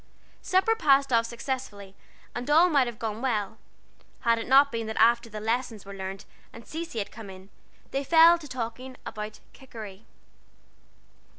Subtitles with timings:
[0.41, 1.93] Supper passed off successfully,
[2.33, 3.59] and all might have gone well,
[4.21, 7.49] had it not been that after the lessons were learned and Cecy had come in,
[7.91, 10.05] they fell to talking about "Kikeri."